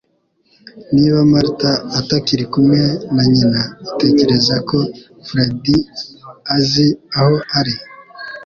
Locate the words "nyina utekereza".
3.33-4.55